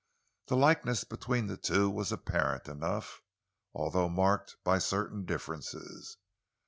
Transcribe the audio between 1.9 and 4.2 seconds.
apparent enough, although